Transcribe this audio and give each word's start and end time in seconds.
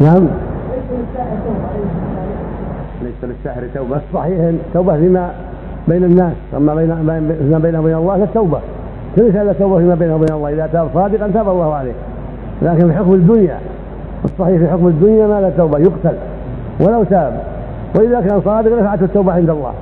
نعم. 0.00 0.28
ليس 3.02 3.14
للساحر 3.22 3.62
توبة. 3.74 4.00
صحيح 4.14 4.40
التوبة 4.40 4.96
فيما 4.96 5.30
بين 5.88 6.04
الناس 6.04 6.32
أما 6.56 6.74
بين 6.74 6.96
فيما 7.38 7.58
بينه 7.58 7.80
وبين 7.80 7.94
الله 7.94 8.18
فالتوبة. 8.18 8.58
ليس 9.16 9.34
إلا 9.36 9.50
التوبة 9.50 9.78
فيما 9.78 9.94
بينه 9.94 10.14
وبين 10.14 10.32
الله. 10.32 10.52
إذا 10.52 10.66
تاب 10.66 10.88
صادقا 10.94 11.30
تاب 11.34 11.48
الله 11.48 11.74
عليه. 11.74 11.92
لكن 12.62 12.88
في 12.88 12.98
حكم 12.98 13.14
الدنيا 13.14 13.58
الصحيح 14.24 14.58
في 14.58 14.68
حكم 14.68 14.86
الدنيا 14.86 15.26
ما 15.26 15.40
لا 15.40 15.50
توبة 15.50 15.78
يقتل 15.78 16.16
ولو 16.80 17.04
تاب. 17.04 17.40
وإذا 17.94 18.20
كان 18.20 18.40
صادقا 18.44 18.80
نفعته 18.80 19.04
التوبة 19.04 19.32
عند 19.32 19.50
الله. 19.50 19.72